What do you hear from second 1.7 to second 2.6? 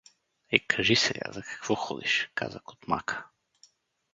ходиш— каза